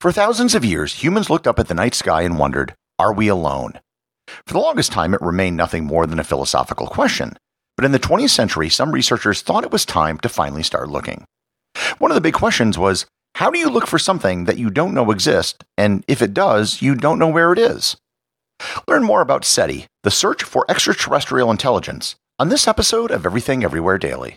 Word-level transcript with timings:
For 0.00 0.12
thousands 0.12 0.54
of 0.54 0.64
years, 0.64 1.04
humans 1.04 1.28
looked 1.28 1.46
up 1.46 1.58
at 1.58 1.68
the 1.68 1.74
night 1.74 1.94
sky 1.94 2.22
and 2.22 2.38
wondered, 2.38 2.74
are 2.98 3.12
we 3.12 3.28
alone? 3.28 3.72
For 4.46 4.54
the 4.54 4.58
longest 4.58 4.92
time, 4.92 5.12
it 5.12 5.20
remained 5.20 5.58
nothing 5.58 5.84
more 5.84 6.06
than 6.06 6.18
a 6.18 6.24
philosophical 6.24 6.86
question. 6.86 7.36
But 7.76 7.84
in 7.84 7.92
the 7.92 7.98
20th 7.98 8.30
century, 8.30 8.70
some 8.70 8.92
researchers 8.92 9.42
thought 9.42 9.62
it 9.62 9.72
was 9.72 9.84
time 9.84 10.16
to 10.20 10.30
finally 10.30 10.62
start 10.62 10.88
looking. 10.88 11.26
One 11.98 12.10
of 12.10 12.14
the 12.14 12.22
big 12.22 12.32
questions 12.32 12.78
was 12.78 13.04
how 13.34 13.50
do 13.50 13.58
you 13.58 13.68
look 13.68 13.86
for 13.86 13.98
something 13.98 14.44
that 14.46 14.56
you 14.56 14.70
don't 14.70 14.94
know 14.94 15.10
exists, 15.10 15.62
and 15.76 16.02
if 16.08 16.22
it 16.22 16.32
does, 16.32 16.80
you 16.80 16.94
don't 16.94 17.18
know 17.18 17.28
where 17.28 17.52
it 17.52 17.58
is? 17.58 17.98
Learn 18.88 19.02
more 19.02 19.20
about 19.20 19.44
SETI, 19.44 19.84
the 20.02 20.10
search 20.10 20.42
for 20.42 20.64
extraterrestrial 20.66 21.50
intelligence, 21.50 22.16
on 22.38 22.48
this 22.48 22.66
episode 22.66 23.10
of 23.10 23.26
Everything 23.26 23.62
Everywhere 23.62 23.98
Daily. 23.98 24.36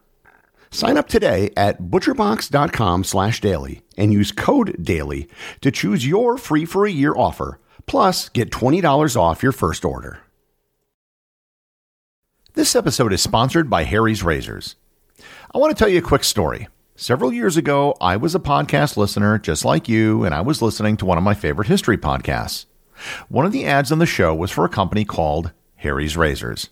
Sign 0.73 0.97
up 0.97 1.09
today 1.09 1.51
at 1.57 1.81
butcherbox.com 1.81 3.03
slash 3.03 3.41
daily 3.41 3.81
and 3.97 4.13
use 4.13 4.31
code 4.31 4.77
DAILY 4.81 5.27
to 5.59 5.69
choose 5.69 6.07
your 6.07 6.37
free 6.37 6.65
for 6.65 6.85
a 6.85 6.91
year 6.91 7.13
offer, 7.13 7.59
plus 7.85 8.29
get 8.29 8.51
$20 8.51 9.17
off 9.17 9.43
your 9.43 9.51
first 9.51 9.83
order. 9.83 10.21
This 12.53 12.75
episode 12.75 13.11
is 13.13 13.21
sponsored 13.21 13.69
by 13.69 13.83
Harry's 13.83 14.23
Razors. 14.23 14.75
I 15.53 15.57
want 15.57 15.75
to 15.75 15.79
tell 15.79 15.89
you 15.89 15.99
a 15.99 16.01
quick 16.01 16.23
story. 16.23 16.69
Several 16.95 17.33
years 17.33 17.57
ago, 17.57 17.95
I 17.99 18.15
was 18.15 18.33
a 18.33 18.39
podcast 18.39 18.95
listener 18.95 19.37
just 19.39 19.65
like 19.65 19.89
you, 19.89 20.23
and 20.23 20.33
I 20.33 20.41
was 20.41 20.61
listening 20.61 20.95
to 20.97 21.05
one 21.05 21.17
of 21.17 21.23
my 21.23 21.33
favorite 21.33 21.67
history 21.67 21.97
podcasts. 21.97 22.65
One 23.27 23.45
of 23.45 23.51
the 23.51 23.65
ads 23.65 23.91
on 23.91 23.99
the 23.99 24.05
show 24.05 24.33
was 24.33 24.51
for 24.51 24.63
a 24.63 24.69
company 24.69 25.03
called 25.03 25.51
Harry's 25.75 26.15
Razors. 26.15 26.69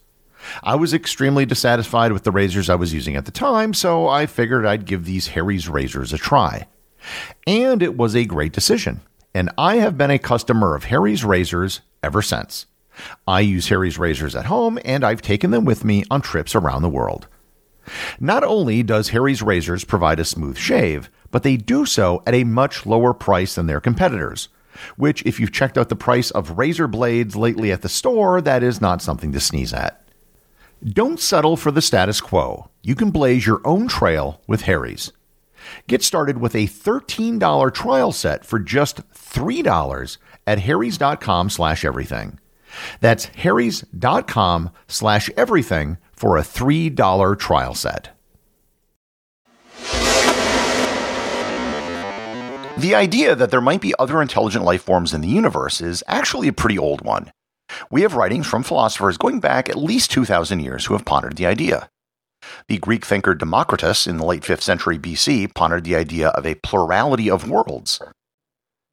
I 0.64 0.76
was 0.76 0.94
extremely 0.94 1.46
dissatisfied 1.46 2.12
with 2.12 2.24
the 2.24 2.32
razors 2.32 2.70
I 2.70 2.76
was 2.76 2.94
using 2.94 3.16
at 3.16 3.26
the 3.26 3.32
time, 3.32 3.74
so 3.74 4.08
I 4.08 4.26
figured 4.26 4.66
I'd 4.66 4.86
give 4.86 5.06
these 5.06 5.30
Harry's 5.30 5.68
razors 5.68 6.14
a 6.14 6.18
try. 6.18 6.68
And 7.48 7.82
it 7.82 7.98
was 7.98 8.16
a 8.16 8.26
great 8.26 8.54
decision, 8.54 9.02
and 9.34 9.50
I 9.58 9.78
have 9.78 9.98
been 9.98 10.12
a 10.12 10.20
customer 10.20 10.76
of 10.76 10.86
Harry's 10.86 11.24
razors 11.24 11.82
ever 12.04 12.22
since. 12.22 12.66
I 13.28 13.42
use 13.42 13.70
Harry's 13.70 13.98
razors 13.98 14.36
at 14.36 14.46
home, 14.46 14.80
and 14.84 15.04
I've 15.04 15.22
taken 15.22 15.52
them 15.52 15.66
with 15.66 15.86
me 15.86 16.04
on 16.12 16.22
trips 16.22 16.56
around 16.56 16.82
the 16.82 16.90
world. 16.90 17.28
Not 18.20 18.44
only 18.44 18.84
does 18.84 19.10
Harry's 19.10 19.42
razors 19.42 19.84
provide 19.84 20.20
a 20.20 20.26
smooth 20.26 20.58
shave, 20.58 21.10
but 21.32 21.44
they 21.44 21.58
do 21.58 21.86
so 21.86 22.22
at 22.26 22.34
a 22.34 22.44
much 22.44 22.86
lower 22.86 23.14
price 23.14 23.56
than 23.56 23.68
their 23.68 23.80
competitors. 23.80 24.50
Which, 24.96 25.24
if 25.26 25.40
you've 25.40 25.52
checked 25.52 25.78
out 25.78 25.90
the 25.90 25.96
price 25.96 26.32
of 26.32 26.58
razor 26.58 26.88
blades 26.88 27.36
lately 27.36 27.72
at 27.72 27.82
the 27.82 27.90
store, 27.90 28.40
that 28.42 28.64
is 28.64 28.80
not 28.80 29.02
something 29.02 29.32
to 29.34 29.40
sneeze 29.40 29.74
at. 29.74 30.09
Don't 30.84 31.20
settle 31.20 31.58
for 31.58 31.72
the 31.72 31.82
status 31.82 32.22
quo. 32.22 32.70
You 32.82 32.96
can 32.96 33.12
blaze 33.12 33.46
your 33.46 33.62
own 33.66 33.88
trail 33.90 34.42
with 34.48 34.62
Harry's. 34.62 35.12
Get 35.88 36.04
started 36.04 36.38
with 36.38 36.56
a 36.56 36.68
$13 36.68 37.74
trial 37.74 38.12
set 38.14 38.46
for 38.46 38.60
just 38.60 39.02
$3 39.12 40.18
at 40.48 40.60
harrys.com 40.60 41.50
slash 41.50 41.84
everything. 41.84 42.40
That's 43.02 43.26
harrys.com 43.26 44.70
slash 44.88 45.30
everything 45.36 45.98
for 46.14 46.38
a 46.38 46.44
$3 46.44 47.38
trial 47.40 47.76
set. 47.76 48.16
The 52.78 52.96
idea 52.96 53.36
that 53.36 53.52
there 53.52 53.60
might 53.60 53.82
be 53.82 53.94
other 54.00 54.22
intelligent 54.22 54.64
life 54.64 54.84
forms 54.84 55.14
in 55.14 55.20
the 55.20 55.28
universe 55.28 55.82
is 55.82 56.02
actually 56.08 56.48
a 56.48 56.54
pretty 56.54 56.80
old 56.80 57.02
one. 57.02 57.34
We 57.90 58.02
have 58.02 58.16
writings 58.16 58.48
from 58.48 58.64
philosophers 58.64 59.18
going 59.18 59.40
back 59.40 59.70
at 59.70 59.78
least 59.78 60.12
2,000 60.12 60.60
years 60.60 60.86
who 60.86 60.94
have 60.94 61.06
pondered 61.06 61.38
the 61.38 61.46
idea. 61.46 61.90
The 62.68 62.78
Greek 62.78 63.06
thinker 63.06 63.36
Democritus 63.36 64.08
in 64.08 64.18
the 64.18 64.26
late 64.26 64.44
5th 64.44 64.62
century 64.62 64.98
BC 64.98 65.54
pondered 65.54 65.84
the 65.84 65.96
idea 65.96 66.30
of 66.30 66.46
a 66.46 66.56
plurality 66.56 67.30
of 67.30 67.50
worlds. 67.50 68.02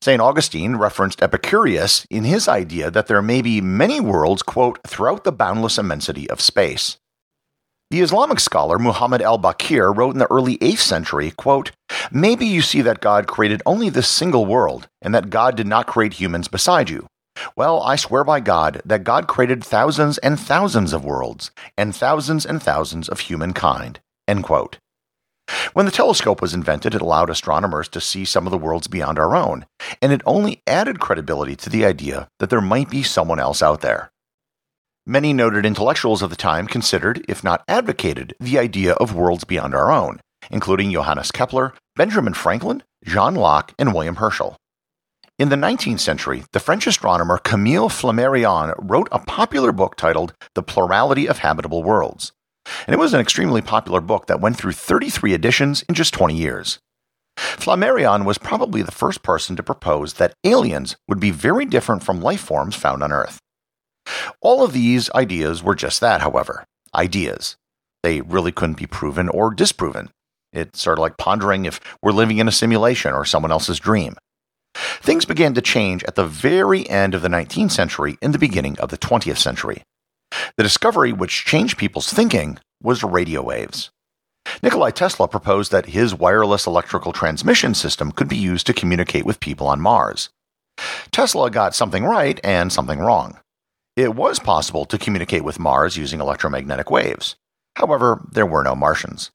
St. 0.02 0.20
Augustine 0.20 0.76
referenced 0.76 1.22
Epicurus 1.22 2.06
in 2.10 2.25
his 2.25 2.48
idea 2.48 2.91
that 2.91 3.06
there 3.06 3.22
may 3.22 3.42
be 3.42 3.60
many 3.60 4.00
worlds, 4.00 4.42
quote, 4.42 4.78
throughout 4.86 5.25
the 5.25 5.32
boundless 5.32 5.78
immensity 5.78 6.28
of 6.30 6.41
space. 6.41 6.98
The 7.91 8.00
Islamic 8.00 8.41
scholar 8.41 8.78
Muhammad 8.78 9.22
al-Baqir 9.22 9.96
wrote 9.96 10.12
in 10.12 10.19
the 10.19 10.30
early 10.30 10.58
8th 10.58 10.78
century, 10.78 11.30
quote, 11.30 11.70
Maybe 12.10 12.44
you 12.44 12.60
see 12.60 12.82
that 12.82 13.00
God 13.00 13.26
created 13.26 13.62
only 13.64 13.88
this 13.88 14.08
single 14.08 14.44
world, 14.44 14.88
and 15.00 15.14
that 15.14 15.30
God 15.30 15.56
did 15.56 15.69
not 15.69 15.86
create 15.86 16.14
humans 16.14 16.48
beside 16.48 16.91
you. 16.91 17.06
Well, 17.56 17.82
I 17.82 17.97
swear 17.97 18.24
by 18.24 18.41
God 18.41 18.80
that 18.84 19.04
God 19.04 19.28
created 19.28 19.64
thousands 19.64 20.19
and 20.19 20.38
thousands 20.38 20.92
of 20.92 21.04
worlds, 21.04 21.50
and 21.76 21.94
thousands 21.94 22.47
and 22.47 22.62
thousands 22.62 23.08
of 23.08 23.20
humankind. 23.20 24.00
When 25.75 25.86
the 25.86 25.92
telescope 25.92 26.42
was 26.42 26.54
invented, 26.54 26.94
it 26.94 27.00
allowed 27.00 27.30
astronomers 27.30 27.88
to 27.91 28.00
see 28.00 28.25
some 28.25 28.46
of 28.46 28.50
the 28.50 28.58
worlds 28.58 28.88
beyond 28.88 29.19
our 29.19 29.36
own, 29.36 29.66
and 30.02 30.12
it 30.12 30.22
only 30.26 30.62
added 30.66 30.98
credibility 30.98 31.54
to 31.56 31.70
the 31.70 31.84
idea 31.84 32.28
that 32.38 32.50
there 32.50 32.60
might 32.60 32.91
be 32.91 33.02
someone 33.02 33.38
else 33.38 33.62
out 33.62 33.80
there. 33.80 34.10
Many 35.06 35.32
noted 35.32 35.64
intellectuals 35.64 36.22
of 36.22 36.30
the 36.30 36.36
time 36.36 36.66
considered, 36.66 37.25
if 37.28 37.44
not 37.44 37.62
advocated, 37.69 38.34
the 38.41 38.58
idea 38.58 38.94
of 38.94 39.14
worlds 39.14 39.44
beyond 39.44 39.72
our 39.72 39.92
own, 39.92 40.20
including 40.50 40.91
Johannes 40.91 41.30
Kepler, 41.30 41.75
Benjamin 41.94 42.34
Franklin, 42.34 42.82
John 43.04 43.36
Locke, 43.36 43.72
and 43.78 43.94
William 43.94 44.16
Herschel. 44.16 44.56
In 45.38 45.50
the 45.50 45.56
19th 45.56 46.00
century, 46.00 46.44
the 46.52 46.60
French 46.60 46.86
astronomer 46.86 47.36
Camille 47.36 47.91
Flammarion 47.91 48.74
wrote 48.78 49.06
a 49.12 49.19
popular 49.19 49.70
book 49.70 49.94
titled 49.94 50.32
The 50.54 50.62
Plurality 50.62 51.28
of 51.28 51.41
Habitable 51.41 51.82
Worlds. 51.82 52.32
And 52.86 52.94
it 52.94 52.98
was 52.98 53.12
an 53.12 53.20
extremely 53.20 53.60
popular 53.60 54.00
book 54.00 54.28
that 54.28 54.41
went 54.41 54.56
through 54.56 54.72
33 54.72 55.34
editions 55.34 55.84
in 55.91 55.94
just 55.94 56.14
20 56.14 56.34
years. 56.34 56.78
Flammarion 57.36 58.25
was 58.25 58.38
probably 58.38 58.80
the 58.80 58.91
first 58.91 59.22
person 59.22 59.56
to 59.56 59.62
propose 59.62 60.14
that 60.14 60.32
aliens 60.42 60.96
would 61.06 61.20
be 61.20 61.32
very 61.32 61.66
different 61.66 62.02
from 62.02 62.22
life 62.22 62.41
forms 62.41 62.75
found 62.75 63.02
on 63.02 63.12
Earth. 63.12 63.38
All 64.41 64.64
of 64.64 64.72
these 64.72 65.10
ideas 65.10 65.62
were 65.62 65.75
just 65.75 66.00
that, 66.00 66.22
however 66.22 66.64
ideas. 66.94 67.56
They 68.02 68.22
really 68.22 68.52
couldn't 68.52 68.78
be 68.78 68.86
proven 68.86 69.28
or 69.28 69.52
disproven. 69.52 70.08
It's 70.50 70.81
sort 70.81 70.99
of 70.99 71.02
like 71.02 71.19
pondering 71.19 71.66
if 71.66 71.78
we're 72.00 72.12
living 72.12 72.38
in 72.38 72.49
a 72.49 72.52
simulation 72.52 73.12
or 73.12 73.26
someone 73.26 73.52
else's 73.52 73.78
dream. 73.78 74.16
Things 75.00 75.25
began 75.25 75.54
to 75.54 75.62
change 75.62 76.04
at 76.04 76.14
the 76.14 76.26
very 76.26 76.88
end 76.88 77.14
of 77.14 77.22
the 77.22 77.28
19th 77.28 77.72
century 77.72 78.19
and 78.22 78.34
the 78.34 78.38
beginning 78.38 78.78
of 78.78 78.90
the 78.90 78.98
20th 78.98 79.38
century. 79.38 79.82
The 80.56 80.62
discovery 80.62 81.12
which 81.12 81.44
changed 81.44 81.78
people's 81.78 82.12
thinking 82.12 82.58
was 82.82 83.02
radio 83.02 83.43
waves. 83.43 83.90
Nikolai 84.62 84.90
Tesla 84.90 85.28
proposed 85.28 85.72
that 85.72 85.87
his 85.87 86.14
wireless 86.14 86.66
electrical 86.66 87.12
transmission 87.12 87.75
system 87.75 88.12
could 88.12 88.28
be 88.28 88.37
used 88.37 88.66
to 88.66 88.75
communicate 88.75 89.26
with 89.26 89.40
people 89.40 89.66
on 89.66 89.81
Mars. 89.81 90.31
Tesla 91.10 91.50
got 91.50 91.75
something 91.75 92.04
right 92.04 92.38
and 92.44 92.72
something 92.72 92.99
wrong. 92.99 93.38
It 93.96 94.14
was 94.14 94.38
possible 94.38 94.84
to 94.87 94.99
communicate 94.99 95.42
with 95.42 95.58
Mars 95.58 95.96
using 95.96 96.20
electromagnetic 96.20 96.90
waves. 96.90 97.37
However, 97.76 98.26
there 98.31 98.46
were 98.46 98.62
no 98.62 98.75
Martians. 98.75 99.31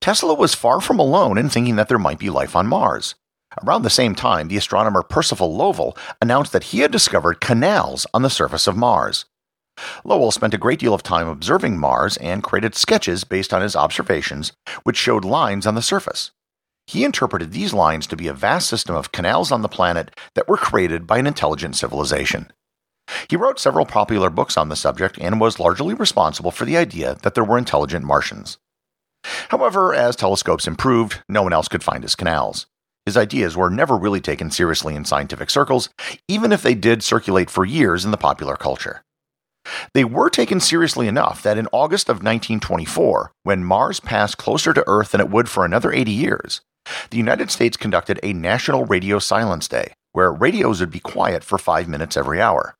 Tesla 0.00 0.34
was 0.34 0.54
far 0.54 0.80
from 0.80 0.98
alone 0.98 1.38
in 1.38 1.48
thinking 1.48 1.76
that 1.76 1.88
there 1.88 1.98
might 1.98 2.18
be 2.18 2.30
life 2.30 2.56
on 2.56 2.66
Mars. 2.66 3.14
Around 3.64 3.82
the 3.82 3.90
same 3.90 4.14
time, 4.14 4.48
the 4.48 4.56
astronomer 4.56 5.02
Percival 5.02 5.54
Lowell 5.54 5.96
announced 6.20 6.52
that 6.52 6.64
he 6.64 6.80
had 6.80 6.92
discovered 6.92 7.40
canals 7.40 8.06
on 8.14 8.22
the 8.22 8.30
surface 8.30 8.66
of 8.66 8.76
Mars. 8.76 9.24
Lowell 10.04 10.32
spent 10.32 10.54
a 10.54 10.58
great 10.58 10.78
deal 10.78 10.94
of 10.94 11.02
time 11.02 11.28
observing 11.28 11.78
Mars 11.78 12.16
and 12.18 12.42
created 12.42 12.74
sketches 12.74 13.24
based 13.24 13.54
on 13.54 13.62
his 13.62 13.76
observations, 13.76 14.52
which 14.82 14.96
showed 14.96 15.24
lines 15.24 15.66
on 15.66 15.74
the 15.74 15.82
surface. 15.82 16.32
He 16.86 17.04
interpreted 17.04 17.52
these 17.52 17.74
lines 17.74 18.06
to 18.06 18.16
be 18.16 18.28
a 18.28 18.32
vast 18.32 18.68
system 18.68 18.96
of 18.96 19.12
canals 19.12 19.52
on 19.52 19.62
the 19.62 19.68
planet 19.68 20.18
that 20.34 20.48
were 20.48 20.56
created 20.56 21.06
by 21.06 21.18
an 21.18 21.26
intelligent 21.26 21.76
civilization. 21.76 22.50
He 23.28 23.36
wrote 23.36 23.60
several 23.60 23.86
popular 23.86 24.30
books 24.30 24.56
on 24.56 24.68
the 24.68 24.76
subject 24.76 25.18
and 25.20 25.40
was 25.40 25.60
largely 25.60 25.94
responsible 25.94 26.50
for 26.50 26.64
the 26.64 26.76
idea 26.76 27.16
that 27.22 27.34
there 27.34 27.44
were 27.44 27.58
intelligent 27.58 28.04
Martians. 28.04 28.58
However, 29.48 29.94
as 29.94 30.16
telescopes 30.16 30.66
improved, 30.66 31.22
no 31.28 31.42
one 31.42 31.52
else 31.52 31.68
could 31.68 31.82
find 31.82 32.02
his 32.02 32.14
canals. 32.14 32.66
His 33.08 33.16
ideas 33.16 33.56
were 33.56 33.70
never 33.70 33.96
really 33.96 34.20
taken 34.20 34.50
seriously 34.50 34.94
in 34.94 35.06
scientific 35.06 35.48
circles, 35.48 35.88
even 36.28 36.52
if 36.52 36.60
they 36.60 36.74
did 36.74 37.02
circulate 37.02 37.48
for 37.48 37.64
years 37.64 38.04
in 38.04 38.10
the 38.10 38.18
popular 38.18 38.54
culture. 38.54 39.02
They 39.94 40.04
were 40.04 40.28
taken 40.28 40.60
seriously 40.60 41.08
enough 41.08 41.42
that 41.42 41.56
in 41.56 41.68
August 41.72 42.10
of 42.10 42.16
1924, 42.16 43.32
when 43.44 43.64
Mars 43.64 43.98
passed 43.98 44.36
closer 44.36 44.74
to 44.74 44.84
Earth 44.86 45.12
than 45.12 45.22
it 45.22 45.30
would 45.30 45.48
for 45.48 45.64
another 45.64 45.90
80 45.90 46.10
years, 46.10 46.60
the 47.08 47.16
United 47.16 47.50
States 47.50 47.78
conducted 47.78 48.20
a 48.22 48.34
National 48.34 48.84
Radio 48.84 49.18
Silence 49.18 49.68
Day, 49.68 49.94
where 50.12 50.30
radios 50.30 50.80
would 50.80 50.90
be 50.90 51.00
quiet 51.00 51.42
for 51.42 51.56
five 51.56 51.88
minutes 51.88 52.14
every 52.14 52.42
hour. 52.42 52.74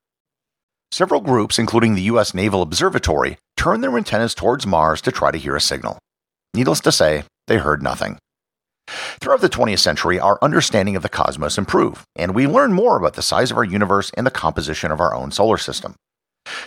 Several 0.92 1.22
groups, 1.22 1.58
including 1.58 1.94
the 1.94 2.10
U.S. 2.12 2.34
Naval 2.34 2.60
Observatory, 2.60 3.38
turned 3.56 3.82
their 3.82 3.96
antennas 3.96 4.34
towards 4.34 4.66
Mars 4.66 5.00
to 5.00 5.10
try 5.10 5.30
to 5.30 5.38
hear 5.38 5.56
a 5.56 5.60
signal. 5.62 5.98
Needless 6.52 6.80
to 6.80 6.92
say, 6.92 7.24
they 7.46 7.56
heard 7.56 7.82
nothing. 7.82 8.18
Throughout 9.20 9.40
the 9.40 9.48
20th 9.48 9.80
century, 9.80 10.18
our 10.18 10.38
understanding 10.42 10.96
of 10.96 11.02
the 11.02 11.08
cosmos 11.08 11.58
improved, 11.58 12.04
and 12.16 12.34
we 12.34 12.46
learned 12.46 12.74
more 12.74 12.96
about 12.96 13.14
the 13.14 13.22
size 13.22 13.50
of 13.50 13.56
our 13.56 13.64
universe 13.64 14.10
and 14.14 14.26
the 14.26 14.30
composition 14.30 14.90
of 14.90 15.00
our 15.00 15.14
own 15.14 15.30
solar 15.30 15.58
system. 15.58 15.94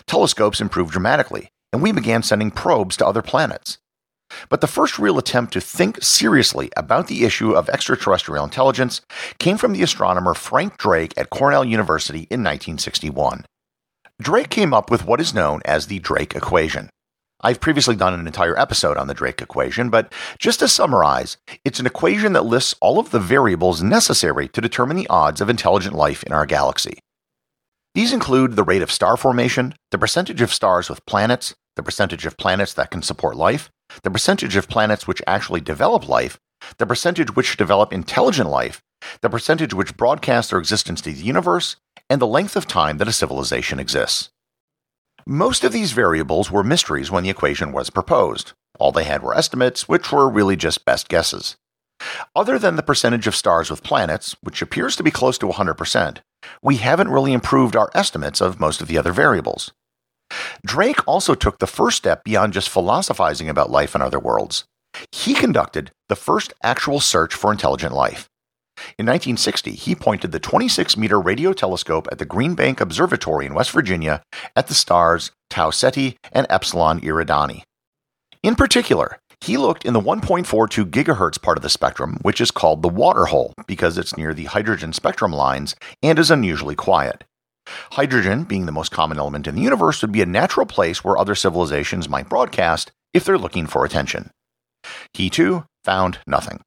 Telescopes 0.06 0.62
improved 0.62 0.92
dramatically, 0.92 1.50
and 1.74 1.82
we 1.82 1.92
began 1.92 2.24
sending 2.24 2.52
probes 2.52 2.98
to 2.98 3.06
other 3.06 3.22
planets. 3.22 3.78
But 4.50 4.62
the 4.62 4.68
first 4.68 5.00
real 5.00 5.18
attempt 5.18 5.54
to 5.54 5.62
think 5.62 6.02
seriously 6.02 6.70
about 6.78 7.08
the 7.08 7.26
issue 7.26 7.52
of 7.52 7.70
extraterrestrial 7.70 8.46
intelligence 8.46 9.02
came 9.40 9.58
from 9.58 9.74
the 9.74 9.84
astronomer 9.84 10.34
Frank 10.34 10.78
Drake 10.78 11.14
at 11.18 11.30
Cornell 11.30 11.66
University 11.66 12.28
in 12.30 12.42
1961. 12.42 13.46
Drake 14.22 14.50
came 14.50 14.74
up 14.74 14.92
with 14.92 15.06
what 15.06 15.20
is 15.20 15.34
known 15.34 15.62
as 15.66 15.88
the 15.88 16.00
Drake 16.00 16.36
equation. 16.36 16.90
I've 17.44 17.60
previously 17.60 17.96
done 17.96 18.14
an 18.14 18.28
entire 18.28 18.58
episode 18.58 18.98
on 18.98 19.08
the 19.08 19.14
Drake 19.14 19.42
equation, 19.42 19.90
but 19.90 20.14
just 20.38 20.60
to 20.60 20.68
summarize, 20.68 21.38
it's 21.66 21.80
an 21.80 21.88
equation 21.88 22.34
that 22.34 22.46
lists 22.46 22.76
all 22.82 23.00
of 23.00 23.10
the 23.10 23.20
variables 23.20 23.82
necessary 23.82 24.48
to 24.50 24.62
determine 24.62 24.98
the 24.98 25.10
odds 25.10 25.42
of 25.42 25.50
intelligent 25.50 25.96
life 25.96 26.24
in 26.24 26.34
our 26.34 26.46
galaxy. 26.46 27.00
These 27.96 28.14
include 28.14 28.56
the 28.56 28.64
rate 28.64 28.84
of 28.84 28.92
star 28.92 29.18
formation, 29.18 29.74
the 29.90 29.98
percentage 29.98 30.42
of 30.42 30.54
stars 30.54 30.90
with 30.90 31.06
planets, 31.06 31.56
the 31.76 31.84
percentage 31.84 32.26
of 32.26 32.38
planets 32.38 32.74
that 32.76 32.92
can 32.92 33.02
support 33.02 33.36
life, 33.36 33.72
the 34.04 34.12
percentage 34.12 34.56
of 34.56 34.70
planets 34.70 35.08
which 35.08 35.22
actually 35.26 35.62
develop 35.62 36.08
life, 36.08 36.40
the 36.78 36.86
percentage 36.86 37.36
which 37.36 37.58
develop 37.58 37.92
intelligent 37.92 38.50
life, 38.50 38.82
the 39.22 39.30
percentage 39.30 39.74
which 39.74 39.98
broadcast 39.98 40.52
their 40.52 40.60
existence 40.60 41.02
to 41.02 41.12
the 41.12 41.20
universe, 41.20 41.76
and 42.10 42.22
the 42.22 42.28
length 42.28 42.56
of 42.56 42.68
time 42.68 42.98
that 42.98 43.08
a 43.08 43.14
civilization 43.14 43.80
exists. 43.80 44.30
Most 45.26 45.64
of 45.64 45.72
these 45.72 45.92
variables 45.92 46.50
were 46.50 46.64
mysteries 46.64 47.12
when 47.12 47.24
the 47.24 47.30
equation 47.30 47.72
was 47.72 47.90
proposed. 47.90 48.54
All 48.80 48.92
they 48.92 49.04
had 49.04 49.22
were 49.22 49.36
estimates, 49.36 49.88
which 49.88 50.12
were 50.12 50.30
really 50.30 50.56
just 50.56 50.86
best 50.86 51.10
guesses. 51.10 51.58
Other 52.36 52.58
than 52.58 52.76
the 52.76 52.84
percentage 52.84 53.28
of 53.28 53.36
stars 53.36 53.70
with 53.70 53.84
planets, 53.84 54.36
which 54.42 54.62
appears 54.62 54.96
to 54.96 55.04
be 55.04 55.12
close 55.12 55.38
to 55.38 55.48
100%, 55.48 56.18
we 56.64 56.78
haven't 56.78 57.10
really 57.10 57.34
improved 57.34 57.76
our 57.76 57.92
estimates 57.94 58.42
of 58.42 58.60
most 58.60 58.82
of 58.82 58.88
the 58.88 58.98
other 58.98 59.12
variables. 59.12 59.72
Drake 60.66 61.08
also 61.08 61.36
took 61.36 61.60
the 61.60 61.68
first 61.68 61.98
step 61.98 62.24
beyond 62.24 62.54
just 62.54 62.70
philosophizing 62.70 63.50
about 63.50 63.70
life 63.70 63.96
on 63.96 64.02
other 64.02 64.20
worlds. 64.20 64.66
He 65.12 65.34
conducted 65.36 65.92
the 66.10 66.16
first 66.16 66.54
actual 66.64 67.00
search 67.00 67.36
for 67.36 67.52
intelligent 67.52 67.94
life. 67.94 68.31
In 68.98 69.06
1960, 69.06 69.72
he 69.72 69.96
pointed 69.96 70.32
the 70.32 70.40
26 70.40 70.98
meter 70.98 71.20
radio 71.20 71.54
telescope 71.54 72.08
at 72.12 72.20
the 72.20 72.26
Green 72.26 72.56
Bank 72.56 72.82
Observatory 72.82 73.46
in 73.46 73.54
West 73.54 73.72
Virginia 73.72 74.24
at 74.56 74.68
the 74.68 74.74
stars 74.74 75.32
Tau 75.50 75.70
Ceti 75.70 76.18
and 76.32 76.48
Epsilon 76.50 77.02
Eridani. 77.02 77.64
In 78.44 78.56
particular, 78.56 79.20
he 79.42 79.58
looked 79.58 79.86
in 79.86 79.94
the 79.94 80.00
1.42 80.00 80.86
gigahertz 80.86 81.42
part 81.42 81.58
of 81.58 81.64
the 81.64 81.70
spectrum, 81.70 82.18
which 82.22 82.40
is 82.40 82.52
called 82.52 82.82
the 82.82 82.90
water 82.90 83.26
hole 83.26 83.54
because 83.68 83.98
it's 83.98 84.16
near 84.16 84.34
the 84.34 84.46
hydrogen 84.46 84.94
spectrum 84.94 85.34
lines 85.34 85.76
and 86.04 86.20
is 86.20 86.32
unusually 86.32 86.76
quiet. 86.76 87.24
Hydrogen, 87.92 88.44
being 88.44 88.66
the 88.66 88.72
most 88.72 88.92
common 88.92 89.18
element 89.18 89.48
in 89.48 89.56
the 89.56 89.62
universe, 89.62 90.02
would 90.02 90.12
be 90.12 90.22
a 90.22 90.28
natural 90.28 90.66
place 90.66 91.04
where 91.04 91.18
other 91.18 91.36
civilizations 91.36 92.10
might 92.10 92.30
broadcast 92.30 92.92
if 93.14 93.26
they're 93.26 93.38
looking 93.38 93.68
for 93.68 93.86
attention. 93.86 94.32
He 95.14 95.30
too 95.30 95.66
found 95.84 96.20
nothing. 96.28 96.62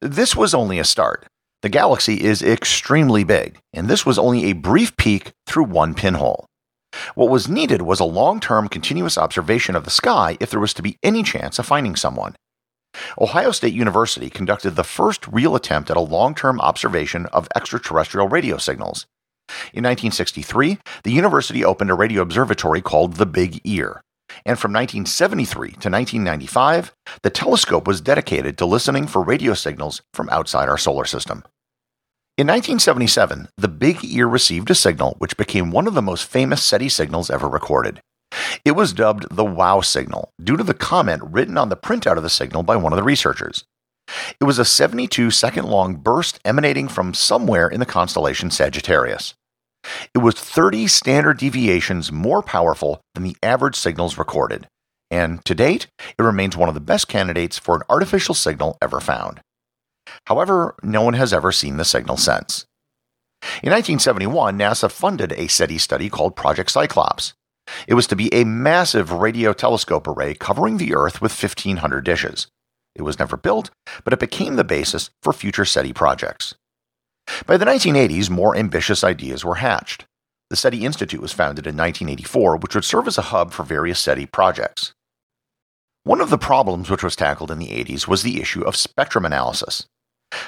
This 0.00 0.36
was 0.36 0.54
only 0.54 0.78
a 0.78 0.84
start. 0.84 1.26
The 1.62 1.68
galaxy 1.68 2.22
is 2.22 2.40
extremely 2.40 3.24
big, 3.24 3.58
and 3.72 3.88
this 3.88 4.06
was 4.06 4.16
only 4.16 4.44
a 4.44 4.52
brief 4.52 4.96
peek 4.96 5.32
through 5.44 5.64
one 5.64 5.92
pinhole. 5.92 6.46
What 7.16 7.30
was 7.30 7.48
needed 7.48 7.82
was 7.82 7.98
a 7.98 8.04
long 8.04 8.38
term 8.38 8.68
continuous 8.68 9.18
observation 9.18 9.74
of 9.74 9.84
the 9.84 9.90
sky 9.90 10.36
if 10.38 10.50
there 10.50 10.60
was 10.60 10.72
to 10.74 10.82
be 10.82 10.98
any 11.02 11.24
chance 11.24 11.58
of 11.58 11.66
finding 11.66 11.96
someone. 11.96 12.36
Ohio 13.20 13.50
State 13.50 13.74
University 13.74 14.30
conducted 14.30 14.76
the 14.76 14.84
first 14.84 15.26
real 15.26 15.56
attempt 15.56 15.90
at 15.90 15.96
a 15.96 16.00
long 16.00 16.32
term 16.32 16.60
observation 16.60 17.26
of 17.26 17.48
extraterrestrial 17.56 18.28
radio 18.28 18.56
signals. 18.56 19.04
In 19.72 19.82
1963, 19.82 20.78
the 21.02 21.12
university 21.12 21.64
opened 21.64 21.90
a 21.90 21.94
radio 21.94 22.22
observatory 22.22 22.80
called 22.80 23.14
the 23.14 23.26
Big 23.26 23.60
Ear, 23.64 24.02
and 24.44 24.58
from 24.58 24.72
1973 24.72 25.68
to 25.68 25.90
1995, 25.90 26.94
the 27.22 27.30
telescope 27.30 27.86
was 27.86 28.00
dedicated 28.00 28.58
to 28.58 28.66
listening 28.66 29.06
for 29.06 29.22
radio 29.22 29.54
signals 29.54 30.02
from 30.12 30.28
outside 30.30 30.68
our 30.68 30.78
solar 30.78 31.04
system. 31.04 31.44
In 32.36 32.46
1977, 32.46 33.48
the 33.56 33.68
Big 33.68 34.04
Ear 34.04 34.28
received 34.28 34.70
a 34.70 34.74
signal 34.74 35.16
which 35.18 35.36
became 35.36 35.70
one 35.70 35.88
of 35.88 35.94
the 35.94 36.02
most 36.02 36.24
famous 36.24 36.62
SETI 36.62 36.88
signals 36.88 37.30
ever 37.30 37.48
recorded. 37.48 38.00
It 38.64 38.72
was 38.72 38.92
dubbed 38.92 39.26
the 39.34 39.44
WOW 39.44 39.80
signal 39.80 40.32
due 40.42 40.56
to 40.56 40.62
the 40.62 40.74
comment 40.74 41.22
written 41.24 41.58
on 41.58 41.68
the 41.68 41.76
printout 41.76 42.16
of 42.16 42.22
the 42.22 42.30
signal 42.30 42.62
by 42.62 42.76
one 42.76 42.92
of 42.92 42.96
the 42.96 43.02
researchers. 43.02 43.64
It 44.40 44.44
was 44.44 44.58
a 44.58 44.64
72 44.64 45.30
second 45.30 45.66
long 45.66 45.96
burst 45.96 46.38
emanating 46.44 46.88
from 46.88 47.14
somewhere 47.14 47.68
in 47.68 47.80
the 47.80 47.86
constellation 47.86 48.50
Sagittarius. 48.50 49.34
It 50.14 50.18
was 50.18 50.34
30 50.34 50.86
standard 50.86 51.38
deviations 51.38 52.12
more 52.12 52.42
powerful 52.42 53.00
than 53.14 53.24
the 53.24 53.36
average 53.42 53.76
signals 53.76 54.18
recorded, 54.18 54.68
and 55.10 55.44
to 55.44 55.54
date, 55.54 55.86
it 55.98 56.22
remains 56.22 56.56
one 56.56 56.68
of 56.68 56.74
the 56.74 56.80
best 56.80 57.08
candidates 57.08 57.58
for 57.58 57.76
an 57.76 57.82
artificial 57.88 58.34
signal 58.34 58.76
ever 58.82 59.00
found. 59.00 59.40
However, 60.26 60.74
no 60.82 61.02
one 61.02 61.14
has 61.14 61.32
ever 61.32 61.52
seen 61.52 61.76
the 61.76 61.84
signal 61.84 62.16
since. 62.16 62.66
In 63.62 63.70
1971, 63.70 64.58
NASA 64.58 64.90
funded 64.90 65.32
a 65.32 65.48
SETI 65.48 65.78
study 65.78 66.10
called 66.10 66.36
Project 66.36 66.70
Cyclops. 66.70 67.34
It 67.86 67.94
was 67.94 68.06
to 68.08 68.16
be 68.16 68.32
a 68.32 68.44
massive 68.44 69.12
radio 69.12 69.52
telescope 69.52 70.08
array 70.08 70.34
covering 70.34 70.78
the 70.78 70.94
Earth 70.94 71.20
with 71.20 71.40
1,500 71.40 72.04
dishes. 72.04 72.48
It 72.94 73.02
was 73.02 73.18
never 73.18 73.36
built, 73.36 73.70
but 74.04 74.12
it 74.12 74.18
became 74.18 74.56
the 74.56 74.64
basis 74.64 75.10
for 75.22 75.32
future 75.32 75.64
SETI 75.64 75.92
projects. 75.92 76.54
By 77.46 77.56
the 77.56 77.64
1980s, 77.64 78.30
more 78.30 78.56
ambitious 78.56 79.04
ideas 79.04 79.44
were 79.44 79.56
hatched. 79.56 80.06
The 80.50 80.56
SETI 80.56 80.84
Institute 80.84 81.20
was 81.20 81.32
founded 81.32 81.66
in 81.66 81.76
1984, 81.76 82.56
which 82.56 82.74
would 82.74 82.84
serve 82.84 83.06
as 83.06 83.18
a 83.18 83.22
hub 83.22 83.52
for 83.52 83.64
various 83.64 84.00
SETI 84.00 84.26
projects. 84.26 84.92
One 86.04 86.20
of 86.22 86.30
the 86.30 86.38
problems 86.38 86.88
which 86.88 87.02
was 87.02 87.14
tackled 87.14 87.50
in 87.50 87.58
the 87.58 87.68
80s 87.68 88.08
was 88.08 88.22
the 88.22 88.40
issue 88.40 88.62
of 88.62 88.76
spectrum 88.76 89.26
analysis. 89.26 89.86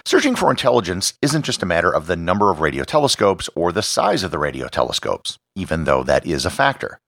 Searching 0.05 0.35
for 0.35 0.51
intelligence 0.51 1.15
isn't 1.21 1.45
just 1.45 1.63
a 1.63 1.67
matter 1.67 1.91
of 1.91 2.07
the 2.07 2.17
number 2.17 2.51
of 2.51 2.61
radio 2.61 2.85
telescopes 2.85 3.49
or 3.55 3.73
the 3.73 3.83
size 3.83 4.23
of 4.23 4.31
the 4.31 4.39
radio 4.39 4.69
telescopes, 4.69 5.39
even 5.55 5.85
though 5.85 6.03
that 6.03 6.27
is 6.27 6.47
a 6.47 6.51
factor. 6.51 6.99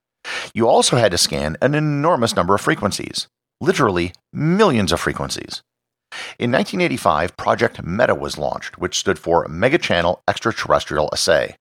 You 0.55 0.69
also 0.69 0.97
had 0.97 1.13
to 1.13 1.19
scan 1.19 1.57
an 1.63 1.75
enormous 1.75 2.37
number 2.37 2.55
of 2.55 2.61
frequencies, 2.61 3.27
literally 3.61 4.13
millions 4.33 4.93
of 4.93 5.01
frequencies. 5.01 5.63
In 6.39 6.53
1985, 6.53 7.37
Project 7.37 7.83
META 7.83 8.15
was 8.15 8.39
launched, 8.39 8.79
which 8.79 8.99
stood 8.99 9.19
for 9.19 9.47
Mega 9.49 9.79
Channel 9.79 10.23
Extraterrestrial 10.29 11.09
Assay. 11.13 11.57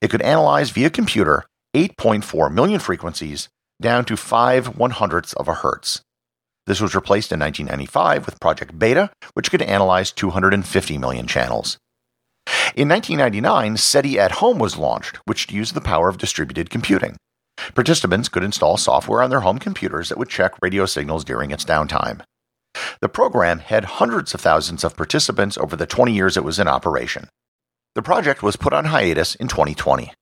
It 0.00 0.08
could 0.10 0.22
analyze 0.22 0.70
via 0.70 0.90
computer 0.90 1.44
8.4 1.74 2.52
million 2.52 2.80
frequencies 2.80 3.48
down 3.80 4.04
to 4.04 4.16
5 4.16 4.78
one 4.78 4.90
hundredths 4.92 5.32
of 5.34 5.48
a 5.48 5.54
hertz. 5.54 6.02
This 6.66 6.80
was 6.80 6.94
replaced 6.94 7.32
in 7.32 7.40
1995 7.40 8.26
with 8.26 8.40
Project 8.40 8.78
Beta, 8.78 9.10
which 9.34 9.50
could 9.50 9.62
analyze 9.62 10.12
250 10.12 10.98
million 10.98 11.26
channels. 11.26 11.78
In 12.76 12.88
1999, 12.88 13.76
SETI 13.76 14.18
at 14.18 14.32
Home 14.32 14.58
was 14.58 14.76
launched, 14.76 15.16
which 15.24 15.50
used 15.50 15.74
the 15.74 15.80
power 15.80 16.08
of 16.08 16.18
distributed 16.18 16.70
computing. 16.70 17.16
Participants 17.74 18.28
could 18.28 18.42
install 18.42 18.76
software 18.76 19.22
on 19.22 19.30
their 19.30 19.40
home 19.40 19.58
computers 19.58 20.08
that 20.08 20.18
would 20.18 20.28
check 20.28 20.52
radio 20.62 20.86
signals 20.86 21.24
during 21.24 21.50
its 21.50 21.64
downtime. 21.64 22.22
The 23.00 23.08
program 23.08 23.58
had 23.58 23.84
hundreds 23.84 24.34
of 24.34 24.40
thousands 24.40 24.84
of 24.84 24.96
participants 24.96 25.58
over 25.58 25.76
the 25.76 25.86
20 25.86 26.12
years 26.12 26.36
it 26.36 26.44
was 26.44 26.58
in 26.58 26.68
operation. 26.68 27.28
The 27.94 28.02
project 28.02 28.42
was 28.42 28.56
put 28.56 28.72
on 28.72 28.86
hiatus 28.86 29.34
in 29.34 29.48
2020. 29.48 30.12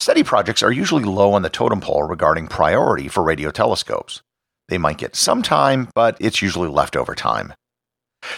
SETI 0.00 0.24
projects 0.24 0.62
are 0.62 0.72
usually 0.72 1.04
low 1.04 1.32
on 1.32 1.42
the 1.42 1.50
totem 1.50 1.80
pole 1.80 2.02
regarding 2.02 2.48
priority 2.48 3.08
for 3.08 3.22
radio 3.22 3.50
telescopes. 3.50 4.22
They 4.68 4.78
might 4.78 4.98
get 4.98 5.16
some 5.16 5.42
time, 5.42 5.88
but 5.94 6.16
it's 6.20 6.42
usually 6.42 6.68
leftover 6.68 7.14
time. 7.14 7.54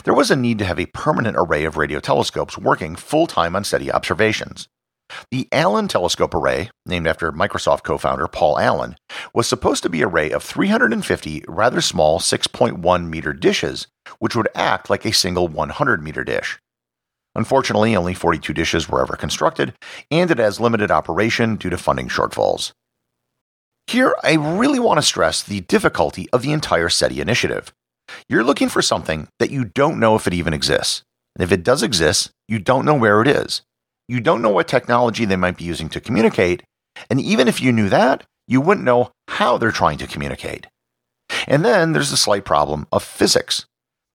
There 0.05 0.15
was 0.15 0.31
a 0.31 0.37
need 0.37 0.59
to 0.59 0.65
have 0.65 0.79
a 0.79 0.87
permanent 0.87 1.37
array 1.39 1.65
of 1.65 1.77
radio 1.77 2.01
telescopes 2.01 2.59
working 2.59 2.97
full 2.97 3.27
time 3.27 3.57
on 3.57 3.65
SETI 3.65 3.91
observations. 3.91 4.69
The 5.31 5.49
Allen 5.53 5.89
Telescope 5.89 6.35
Array, 6.35 6.71
named 6.87 7.07
after 7.07 7.33
Microsoft 7.33 7.83
co 7.83 7.99
founder 7.99 8.29
Paul 8.29 8.59
Allen, 8.59 8.97
was 9.35 9.47
supposed 9.47 9.83
to 9.83 9.89
be 9.89 10.03
an 10.03 10.09
array 10.09 10.31
of 10.31 10.43
350 10.43 11.45
rather 11.49 11.81
small 11.81 12.19
6.1 12.19 13.09
meter 13.09 13.33
dishes, 13.33 13.87
which 14.19 14.37
would 14.37 14.49
act 14.55 14.91
like 14.91 15.05
a 15.05 15.13
single 15.13 15.49
100 15.49 16.03
meter 16.03 16.25
dish. 16.25 16.59
Unfortunately, 17.35 17.95
only 17.95 18.15
42 18.15 18.53
dishes 18.53 18.89
were 18.89 19.03
ever 19.03 19.17
constructed, 19.17 19.75
and 20.11 20.31
it 20.31 20.39
has 20.39 20.59
limited 20.61 20.91
operation 20.91 21.57
due 21.57 21.71
to 21.71 21.79
funding 21.79 22.09
shortfalls. 22.09 22.73
Here, 23.87 24.15
I 24.23 24.35
really 24.35 24.79
want 24.79 24.99
to 24.99 25.03
stress 25.03 25.43
the 25.43 25.61
difficulty 25.63 26.29
of 26.33 26.43
the 26.43 26.53
entire 26.53 26.89
SETI 26.89 27.21
initiative. 27.21 27.73
You're 28.29 28.45
looking 28.45 28.69
for 28.69 28.83
something 28.83 29.29
that 29.39 29.51
you 29.51 29.65
don't 29.65 30.01
know 30.01 30.17
if 30.17 30.27
it 30.27 30.35
even 30.35 30.53
exists. 30.53 31.03
And 31.37 31.43
if 31.45 31.53
it 31.53 31.63
does 31.63 31.83
exist, 31.83 32.31
you 32.49 32.59
don't 32.59 32.85
know 32.85 32.95
where 32.95 33.23
it 33.23 33.29
is. 33.29 33.63
You 34.11 34.19
don't 34.19 34.43
know 34.43 34.51
what 34.51 34.67
technology 34.67 35.25
they 35.25 35.37
might 35.37 35.57
be 35.57 35.63
using 35.63 35.89
to 35.91 36.01
communicate. 36.01 36.65
And 37.09 37.21
even 37.21 37.47
if 37.47 37.61
you 37.61 37.71
knew 37.71 37.89
that, 37.91 38.27
you 38.49 38.61
wouldn't 38.61 38.85
know 38.85 39.13
how 39.29 39.57
they're 39.57 39.71
trying 39.71 39.99
to 39.99 40.09
communicate. 40.09 40.67
And 41.47 41.65
then 41.65 41.93
there's 41.93 42.11
the 42.11 42.17
slight 42.17 42.45
problem 42.45 42.89
of 42.91 43.05
physics. 43.05 43.67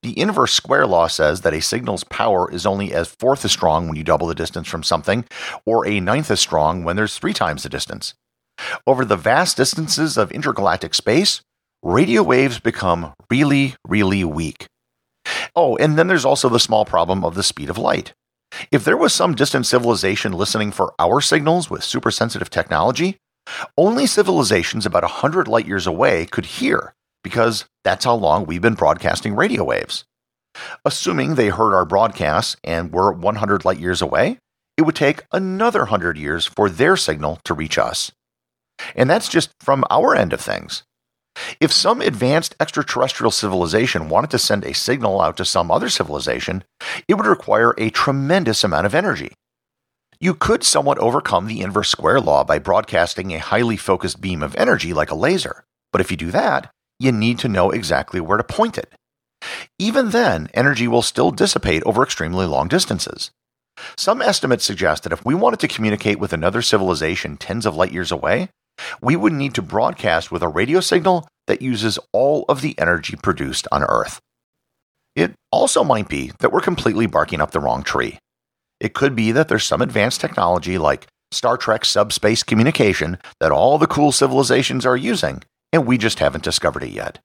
The 0.04 0.20
inverse 0.20 0.52
square 0.52 0.86
law 0.86 1.08
says 1.08 1.42
that 1.42 1.54
a 1.54 1.62
signal's 1.62 2.04
power 2.04 2.52
is 2.52 2.66
only 2.66 2.92
a 2.92 3.06
fourth 3.06 3.46
as 3.46 3.54
strong 3.54 3.88
when 3.88 3.96
you 3.96 4.04
double 4.04 4.28
the 4.28 4.36
distance 4.36 4.68
from 4.68 4.84
something, 4.84 5.24
or 5.66 5.88
a 5.88 6.02
ninth 6.02 6.30
as 6.30 6.42
strong 6.42 6.84
when 6.84 6.98
there's 6.98 7.18
three 7.18 7.32
times 7.32 7.64
the 7.64 7.70
distance. 7.70 8.16
Over 8.86 9.06
the 9.06 9.16
vast 9.16 9.56
distances 9.56 10.18
of 10.18 10.30
intergalactic 10.34 10.94
space, 10.94 11.40
radio 11.82 12.22
waves 12.22 12.60
become 12.60 13.14
really, 13.32 13.76
really 13.88 14.26
weak. 14.26 14.68
Oh, 15.56 15.78
and 15.78 15.98
then 15.98 16.08
there's 16.08 16.26
also 16.26 16.50
the 16.50 16.60
small 16.60 16.84
problem 16.84 17.24
of 17.24 17.36
the 17.36 17.44
speed 17.44 17.70
of 17.70 17.78
light. 17.78 18.12
If 18.72 18.84
there 18.84 18.98
was 18.98 19.14
some 19.14 19.36
distant 19.36 19.66
civilization 19.66 20.32
listening 20.32 20.72
for 20.72 20.94
our 21.00 21.22
signals 21.22 21.70
with 21.70 21.84
supersensitive 21.84 22.50
technology, 22.50 23.18
only 23.78 24.08
civilizations 24.08 24.86
about 24.86 25.04
100 25.04 25.48
light 25.48 25.68
years 25.68 25.86
away 25.86 26.26
could 26.26 26.46
hear, 26.46 26.94
because 27.24 27.66
that's 27.84 28.06
how 28.06 28.16
long 28.16 28.46
we've 28.46 28.62
been 28.62 28.74
broadcasting 28.74 29.36
radio 29.36 29.64
waves. 29.64 30.06
Assuming 30.86 31.36
they 31.36 31.50
heard 31.50 31.76
our 31.76 31.86
broadcasts 31.86 32.56
and 32.64 32.94
were 32.94 33.12
100 33.12 33.66
light 33.66 33.80
years 33.80 34.02
away, 34.02 34.40
it 34.78 34.84
would 34.84 34.96
take 34.96 35.26
another 35.32 35.82
100 35.82 36.18
years 36.18 36.46
for 36.46 36.70
their 36.70 36.96
signal 36.96 37.40
to 37.44 37.54
reach 37.54 37.78
us. 37.78 38.12
And 38.96 39.10
that's 39.10 39.30
just 39.30 39.52
from 39.60 39.84
our 39.90 40.16
end 40.16 40.34
of 40.34 40.42
things. 40.42 40.84
If 41.60 41.72
some 41.72 42.02
advanced 42.02 42.56
extraterrestrial 42.60 43.32
civilization 43.32 44.10
wanted 44.10 44.32
to 44.32 44.40
send 44.40 44.64
a 44.64 44.74
signal 44.74 45.22
out 45.22 45.38
to 45.38 45.46
some 45.46 45.70
other 45.70 45.90
civilization, 45.90 46.64
it 47.08 47.16
would 47.16 47.26
require 47.26 47.74
a 47.78 47.90
tremendous 47.90 48.64
amount 48.64 48.86
of 48.86 48.96
energy. 48.96 49.34
You 50.20 50.34
could 50.34 50.64
somewhat 50.64 50.98
overcome 51.00 51.48
the 51.48 51.62
inverse 51.62 51.90
square 51.90 52.22
law 52.22 52.44
by 52.44 52.60
broadcasting 52.60 53.34
a 53.34 53.40
highly 53.40 53.76
focused 53.76 54.22
beam 54.22 54.42
of 54.42 54.56
energy 54.56 54.94
like 54.94 55.12
a 55.12 55.16
laser, 55.16 55.66
but 55.92 56.02
if 56.02 56.10
you 56.10 56.18
do 56.18 56.32
that, 56.32 56.72
you 57.00 57.12
need 57.12 57.40
to 57.40 57.50
know 57.50 57.72
exactly 57.72 58.22
where 58.22 58.38
to 58.38 58.44
point 58.44 58.78
it. 58.78 58.94
Even 59.78 60.12
then, 60.12 60.50
energy 60.54 60.88
will 60.88 61.02
still 61.02 61.32
dissipate 61.32 61.84
over 61.84 62.02
extremely 62.02 62.46
long 62.46 62.68
distances. 62.70 63.32
Some 63.98 64.22
estimates 64.22 64.64
suggest 64.64 65.04
that 65.04 65.12
if 65.12 65.26
we 65.26 65.36
wanted 65.36 65.60
to 65.60 65.68
communicate 65.68 66.20
with 66.20 66.32
another 66.32 66.62
civilization 66.62 67.36
tens 67.36 67.66
of 67.66 67.76
light 67.76 67.92
years 67.92 68.12
away, 68.12 68.50
we 69.02 69.16
would 69.16 69.34
need 69.34 69.54
to 69.56 69.62
broadcast 69.62 70.32
with 70.32 70.44
a 70.44 70.48
radio 70.48 70.80
signal 70.80 71.28
that 71.48 71.62
uses 71.62 72.00
all 72.12 72.46
of 72.50 72.62
the 72.62 72.78
energy 72.80 73.16
produced 73.16 73.68
on 73.72 73.84
Earth. 73.84 74.20
It 75.16 75.34
also 75.52 75.84
might 75.84 76.10
be 76.10 76.32
that 76.40 76.52
we're 76.52 76.62
completely 76.62 77.06
barking 77.06 77.42
up 77.42 77.52
the 77.52 77.60
wrong 77.60 77.84
tree. 77.84 78.20
It 78.80 78.94
could 78.94 79.16
be 79.16 79.32
that 79.32 79.48
there's 79.48 79.64
some 79.64 79.82
advanced 79.82 80.20
technology 80.20 80.78
like 80.78 81.08
Star 81.32 81.58
Trek 81.58 81.86
subspace 81.86 82.44
communication 82.44 83.18
that 83.40 83.52
all 83.52 83.78
the 83.78 83.88
cool 83.88 84.12
civilizations 84.12 84.86
are 84.86 84.98
using, 84.98 85.44
and 85.72 85.86
we 85.86 85.98
just 85.98 86.20
haven't 86.20 86.44
discovered 86.44 86.84
it 86.84 86.92
yet. 86.92 87.20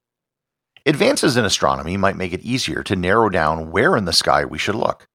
Advances 0.87 1.37
in 1.37 1.45
astronomy 1.45 1.97
might 1.97 2.17
make 2.17 2.33
it 2.33 2.41
easier 2.41 2.83
to 2.83 2.97
narrow 2.97 3.29
down 3.29 3.71
where 3.71 3.97
in 3.97 4.07
the 4.07 4.13
sky 4.13 4.45
we 4.45 4.59
should 4.59 4.75
look. 4.75 5.07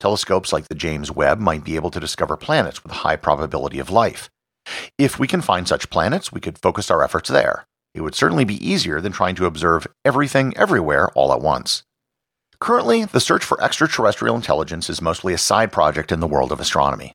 Telescopes 0.00 0.52
like 0.52 0.66
the 0.66 0.74
James 0.74 1.12
Webb 1.12 1.38
might 1.38 1.62
be 1.62 1.76
able 1.76 1.90
to 1.90 2.00
discover 2.00 2.36
planets 2.36 2.82
with 2.82 2.92
a 2.92 2.96
high 2.96 3.14
probability 3.14 3.78
of 3.78 3.88
life, 3.88 4.28
if 4.98 5.18
we 5.18 5.26
can 5.26 5.40
find 5.40 5.66
such 5.66 5.90
planets, 5.90 6.32
we 6.32 6.40
could 6.40 6.58
focus 6.58 6.90
our 6.90 7.02
efforts 7.02 7.28
there. 7.28 7.66
It 7.94 8.00
would 8.00 8.14
certainly 8.14 8.44
be 8.44 8.66
easier 8.66 9.00
than 9.00 9.12
trying 9.12 9.34
to 9.36 9.46
observe 9.46 9.86
everything 10.04 10.56
everywhere 10.56 11.10
all 11.10 11.32
at 11.32 11.40
once. 11.40 11.82
Currently, 12.60 13.04
the 13.06 13.20
search 13.20 13.44
for 13.44 13.62
extraterrestrial 13.62 14.36
intelligence 14.36 14.88
is 14.88 15.02
mostly 15.02 15.34
a 15.34 15.38
side 15.38 15.72
project 15.72 16.12
in 16.12 16.20
the 16.20 16.28
world 16.28 16.52
of 16.52 16.60
astronomy. 16.60 17.12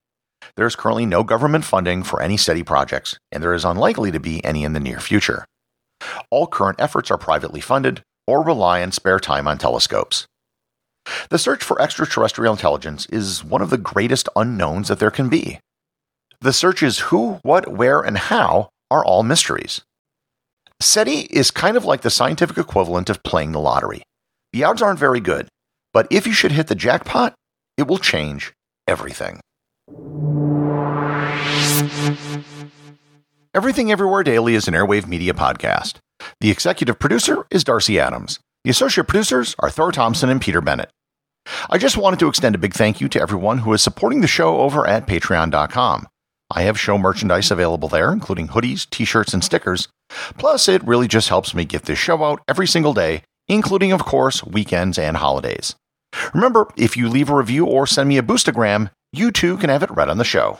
There 0.55 0.67
is 0.67 0.75
currently 0.75 1.05
no 1.05 1.23
government 1.23 1.65
funding 1.65 2.03
for 2.03 2.21
any 2.21 2.35
SETI 2.35 2.63
projects, 2.63 3.17
and 3.31 3.41
there 3.41 3.53
is 3.53 3.63
unlikely 3.65 4.11
to 4.11 4.19
be 4.19 4.43
any 4.43 4.63
in 4.63 4.73
the 4.73 4.79
near 4.79 4.99
future. 4.99 5.45
All 6.29 6.47
current 6.47 6.79
efforts 6.81 7.09
are 7.11 7.17
privately 7.17 7.61
funded 7.61 8.03
or 8.27 8.43
rely 8.43 8.81
on 8.83 8.91
spare 8.91 9.19
time 9.19 9.47
on 9.47 9.57
telescopes. 9.57 10.27
The 11.29 11.39
search 11.39 11.63
for 11.63 11.81
extraterrestrial 11.81 12.53
intelligence 12.53 13.05
is 13.07 13.43
one 13.43 13.61
of 13.61 13.69
the 13.69 13.77
greatest 13.77 14.27
unknowns 14.35 14.89
that 14.89 14.99
there 14.99 15.11
can 15.11 15.29
be. 15.29 15.59
The 16.41 16.53
searches 16.53 16.99
who, 16.99 17.39
what, 17.41 17.67
where, 17.67 17.99
and 18.01 18.17
how 18.17 18.69
are 18.91 19.03
all 19.03 19.23
mysteries. 19.23 19.81
SETI 20.79 21.21
is 21.31 21.49
kind 21.49 21.75
of 21.75 21.83
like 21.83 22.01
the 22.01 22.11
scientific 22.11 22.57
equivalent 22.59 23.09
of 23.09 23.23
playing 23.23 23.51
the 23.53 23.59
lottery. 23.59 24.03
The 24.53 24.63
odds 24.63 24.81
aren't 24.83 24.99
very 24.99 25.19
good, 25.19 25.47
but 25.93 26.07
if 26.11 26.27
you 26.27 26.33
should 26.33 26.51
hit 26.51 26.67
the 26.67 26.75
jackpot, 26.75 27.33
it 27.75 27.87
will 27.87 27.97
change 27.97 28.53
everything. 28.87 29.39
Everything 33.55 33.91
Everywhere 33.91 34.21
Daily 34.23 34.53
is 34.53 34.67
an 34.67 34.75
Airwave 34.75 35.07
Media 35.07 35.33
podcast. 35.33 35.95
The 36.39 36.51
executive 36.51 36.99
producer 36.99 37.47
is 37.49 37.63
Darcy 37.63 37.99
Adams. 37.99 38.39
The 38.63 38.69
associate 38.69 39.07
producers 39.07 39.55
are 39.57 39.71
Thor 39.71 39.91
Thompson 39.91 40.29
and 40.29 40.39
Peter 40.39 40.61
Bennett. 40.61 40.91
I 41.69 41.79
just 41.79 41.97
wanted 41.97 42.19
to 42.19 42.27
extend 42.27 42.53
a 42.53 42.59
big 42.59 42.73
thank 42.73 43.01
you 43.01 43.09
to 43.09 43.21
everyone 43.21 43.59
who 43.59 43.73
is 43.73 43.81
supporting 43.81 44.21
the 44.21 44.27
show 44.27 44.59
over 44.59 44.85
at 44.85 45.07
patreon.com. 45.07 46.07
I 46.49 46.61
have 46.63 46.79
show 46.79 46.97
merchandise 46.97 47.51
available 47.51 47.89
there, 47.89 48.11
including 48.11 48.49
hoodies, 48.49 48.89
t 48.89 49.05
shirts, 49.05 49.33
and 49.33 49.43
stickers. 49.43 49.87
Plus, 50.37 50.67
it 50.67 50.85
really 50.87 51.07
just 51.07 51.29
helps 51.29 51.53
me 51.53 51.65
get 51.65 51.83
this 51.83 51.99
show 51.99 52.23
out 52.23 52.41
every 52.47 52.67
single 52.67 52.93
day, 52.93 53.23
including, 53.47 53.91
of 53.91 54.05
course, 54.05 54.43
weekends 54.43 54.97
and 54.97 55.17
holidays. 55.17 55.75
Remember, 56.33 56.67
if 56.77 56.95
you 56.95 57.09
leave 57.09 57.29
a 57.29 57.35
review 57.35 57.65
or 57.65 57.85
send 57.85 58.07
me 58.07 58.17
a 58.17 58.23
boostagram, 58.23 58.91
you 59.11 59.31
too 59.31 59.57
can 59.57 59.69
have 59.69 59.83
it 59.83 59.91
read 59.91 60.09
on 60.09 60.17
the 60.17 60.23
show. 60.23 60.59